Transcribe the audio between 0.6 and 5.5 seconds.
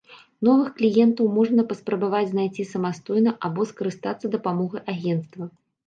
кліентаў можна паспрабаваць знайсці самастойна або скарыстацца дапамогай агенцтва.